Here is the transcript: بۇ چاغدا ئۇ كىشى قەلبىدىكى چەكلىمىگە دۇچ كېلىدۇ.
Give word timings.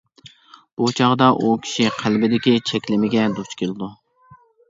بۇ 0.79 0.87
چاغدا 0.99 1.27
ئۇ 1.41 1.51
كىشى 1.65 1.85
قەلبىدىكى 1.99 2.55
چەكلىمىگە 2.71 3.27
دۇچ 3.41 3.53
كېلىدۇ. 3.63 3.93